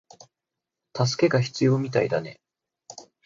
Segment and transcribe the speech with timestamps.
[0.97, 2.39] 助けが必要みたいだね